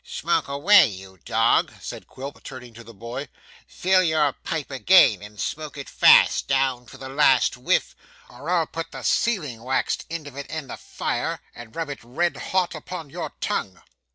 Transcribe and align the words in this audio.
'Smoke 0.03 0.47
away, 0.47 0.87
you 0.87 1.19
dog,' 1.25 1.71
said 1.79 2.07
Quilp, 2.07 2.41
turning 2.41 2.73
to 2.73 2.83
the 2.83 2.91
boy; 2.91 3.27
'fill 3.67 4.01
your 4.01 4.33
pipe 4.33 4.71
again 4.71 5.21
and 5.21 5.39
smoke 5.39 5.77
it 5.77 5.87
fast, 5.87 6.47
down 6.47 6.87
to 6.87 6.97
the 6.97 7.07
last 7.07 7.55
whiff, 7.55 7.95
or 8.27 8.49
I'll 8.49 8.65
put 8.65 8.89
the 8.91 9.03
sealing 9.03 9.61
waxed 9.61 10.07
end 10.09 10.25
of 10.25 10.35
it 10.35 10.47
in 10.49 10.65
the 10.69 10.77
fire 10.77 11.39
and 11.53 11.75
rub 11.75 11.91
it 11.91 12.03
red 12.03 12.35
hot 12.35 12.73
upon 12.73 13.11
your 13.11 13.33
tongue. 13.41 13.79